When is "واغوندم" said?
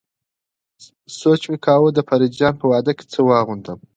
3.27-3.79